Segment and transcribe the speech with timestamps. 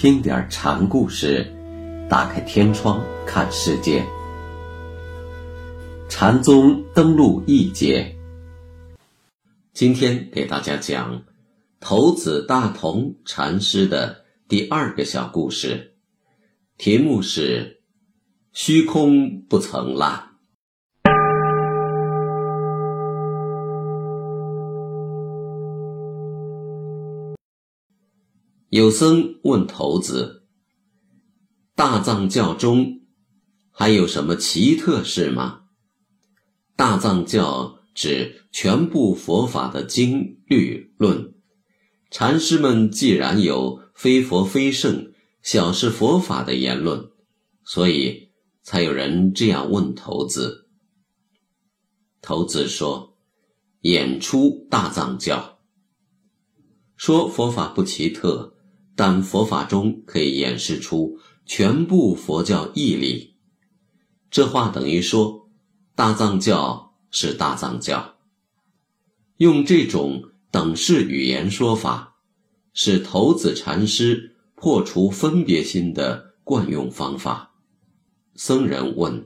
[0.00, 1.46] 听点禅故事，
[2.08, 4.02] 打开天窗看世界。
[6.08, 8.16] 禅宗登陆一节，
[9.74, 11.22] 今天给大家讲
[11.80, 15.92] 头子大同禅师的第二个小故事，
[16.78, 17.82] 题目是
[18.54, 20.28] “虚空不曾烂”。
[28.70, 30.44] 有僧问头子
[31.74, 33.00] ：“大藏教中
[33.72, 35.62] 还有什么奇特事吗？”
[36.76, 41.34] 大藏教指全部佛法的经律论。
[42.12, 47.10] 禅师们既然有非佛非圣、小是佛法的言论，
[47.64, 48.30] 所以
[48.62, 50.68] 才有人这样问头子。
[52.22, 53.16] 头子说
[53.82, 55.58] ：“演出大藏教，
[56.96, 58.54] 说佛法不奇特。”
[59.02, 63.32] 但佛法中可以演示出全部佛教义理，
[64.30, 65.48] 这话等于说
[65.94, 68.16] 大藏教是大藏教。
[69.38, 72.16] 用这种等式语言说法，
[72.74, 77.52] 是头子禅师破除分别心的惯用方法。
[78.34, 79.24] 僧人问：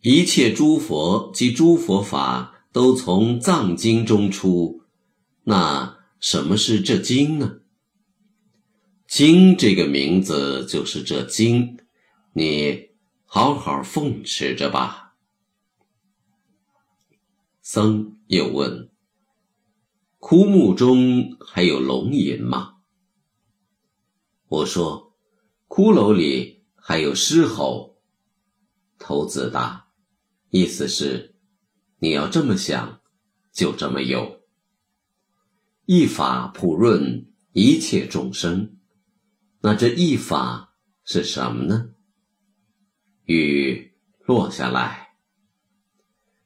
[0.00, 4.82] 一切诸佛及诸佛法都从藏经中出，
[5.44, 6.01] 那？
[6.22, 7.62] 什么是这经呢？
[9.08, 11.80] 经这个名字就是这经，
[12.32, 12.90] 你
[13.24, 15.16] 好好奉持着吧。
[17.60, 18.88] 僧又问：
[20.20, 22.76] 枯木中还有龙吟吗？
[24.46, 25.16] 我说：
[25.66, 28.00] 骷髅里还有狮吼。
[28.96, 29.88] 头子答：
[30.50, 31.34] 意思是，
[31.98, 33.00] 你要这么想，
[33.52, 34.41] 就这么有。
[35.84, 38.76] 一法普润一切众生，
[39.60, 41.90] 那这一法是什么呢？
[43.24, 43.92] 雨
[44.24, 45.08] 落下来，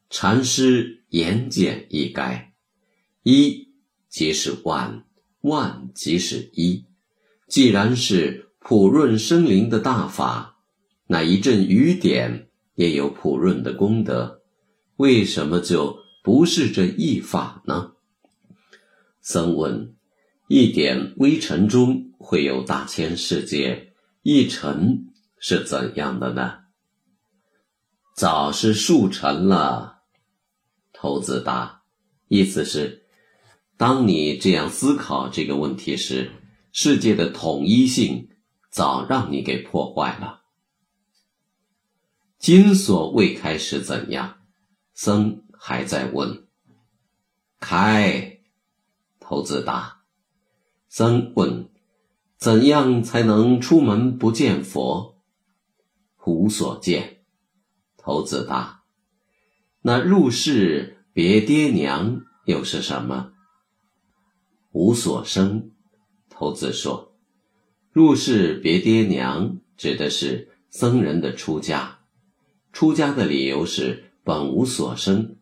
[0.09, 2.47] 禅师言简意赅：
[3.23, 3.69] 一
[4.09, 5.05] 即是万，
[5.43, 6.87] 万即是一。
[7.47, 10.61] 既然是普润生灵的大法，
[11.07, 14.41] 那一阵雨点也有普润的功德，
[14.97, 17.93] 为什么就不是这一法呢？
[19.27, 19.97] 僧问
[20.47, 23.93] ：“一点微尘中会有大千世界，
[24.23, 26.59] 一尘是怎样的呢？”
[28.15, 30.03] 早是数尘了。
[30.93, 31.83] 头子答
[32.31, 33.05] ：“意思是，
[33.77, 36.31] 当你这样思考这个问题时，
[36.71, 38.29] 世界的统一性
[38.71, 40.43] 早让你给破坏了。
[42.39, 44.37] 金锁未开是怎样？”
[44.95, 46.47] 僧还在问
[47.59, 48.35] ：“开。”
[49.29, 50.03] 头子答
[50.89, 51.69] ：“僧问，
[52.37, 55.17] 怎样才能出门不见佛？
[56.25, 57.25] 无所见。”
[57.99, 58.85] 头子答
[59.83, 63.33] ：“那入世别爹娘又是什么？”
[64.71, 65.73] 无所生。
[66.31, 67.13] 头子说
[67.91, 71.99] ：“入世别爹娘指的是僧人的出家，
[72.73, 75.35] 出家的理由是本无所生，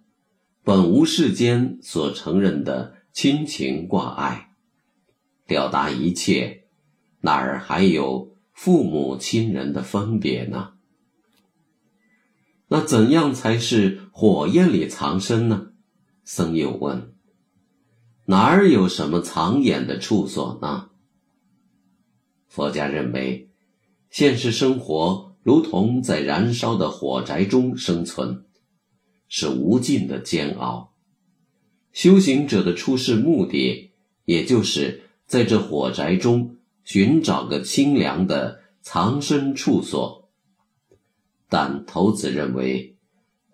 [0.62, 4.50] 本无世间所承认的。”亲情挂碍，
[5.46, 6.64] 表达一切，
[7.20, 10.72] 哪儿还有父母亲人的分别呢？
[12.66, 15.68] 那怎样才是火焰里藏身呢？
[16.24, 17.14] 僧又问：
[18.24, 20.90] 哪儿有什么藏眼的处所呢？
[22.48, 23.48] 佛家认为，
[24.10, 28.44] 现实生活如同在燃烧的火宅中生存，
[29.28, 30.93] 是无尽的煎熬。
[31.94, 33.92] 修行者的出世目的，
[34.24, 40.28] 也就是在这火宅中寻找个清凉的藏身处所。
[41.48, 42.96] 但头子认为，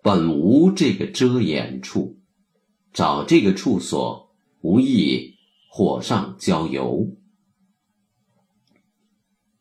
[0.01, 2.17] 本无这个遮掩处，
[2.91, 5.35] 找这个处所，无异
[5.69, 7.15] 火上浇油。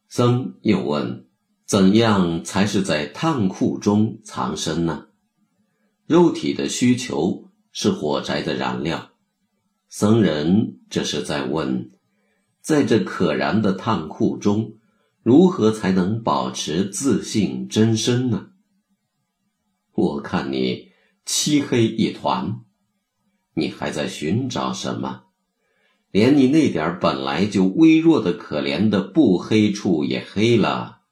[0.08, 1.26] 僧又问：
[1.66, 5.08] 怎样才是在炭库中藏身呢？
[6.06, 7.49] 肉体的需求。
[7.72, 9.10] 是火柴的燃料，
[9.88, 11.90] 僧人这是在问，
[12.60, 14.74] 在这可燃的炭库中，
[15.22, 18.50] 如何才能保持自信真身呢？
[19.92, 20.92] 我看你
[21.24, 22.60] 漆黑一团，
[23.54, 25.24] 你还在寻找什么？
[26.10, 31.02] 连你那点本来就微弱的可怜的不黑处也黑了，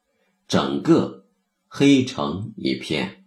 [0.49, 1.27] 整个
[1.69, 3.27] 黑成一片。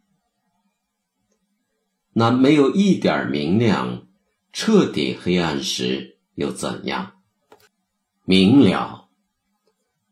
[2.14, 4.08] 那没有一点明亮，
[4.52, 7.14] 彻底黑暗时又怎样？
[8.26, 9.10] 明了。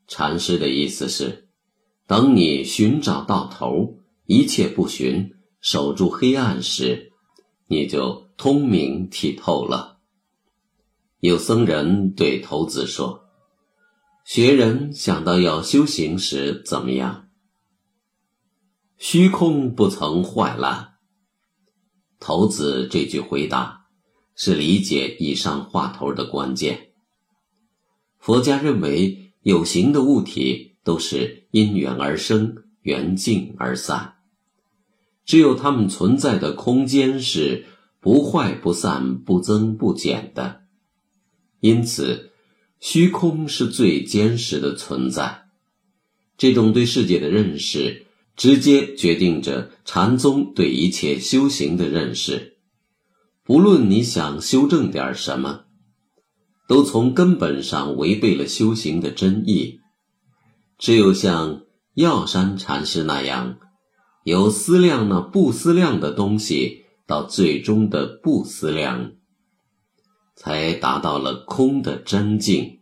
[0.07, 1.47] 禅师的意思是，
[2.07, 7.11] 等你寻找到头，一切不寻，守住黑暗时，
[7.67, 9.97] 你就通明剔透了。
[11.19, 13.25] 有僧人对头子说
[14.23, 17.27] ：“学人想到要修行时怎么样？”
[18.97, 20.93] 虚空不曾坏烂。
[22.19, 23.85] 头子这句回答，
[24.35, 26.89] 是理解以上话头的关键。
[28.17, 34.15] 佛家认为，有形的物体都是因缘而生，缘尽而散。
[35.25, 37.65] 只有它们存在的空间是
[38.01, 40.63] 不坏不散、不增不减的。
[41.61, 42.31] 因此，
[42.79, 45.45] 虚空是最坚实的存在。
[46.37, 48.07] 这种对世界的认识，
[48.39, 52.57] 直接决定着禅宗对一切修行的认识。
[53.43, 55.65] 不论你想修正点什么。
[56.69, 59.79] 都从根本上违背了修行的真意。
[60.77, 61.63] 只有像
[61.95, 63.57] 药山禅师那样，
[64.23, 69.13] 由思量那不思量的东西，到最终的不思量，
[70.35, 72.81] 才达到了空的真境。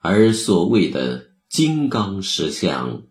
[0.00, 3.04] 而所谓的金刚实相，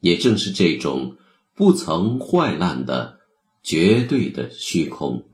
[0.00, 1.16] 也正是这种
[1.54, 3.18] 不曾坏烂的
[3.62, 5.24] 绝对的虚空。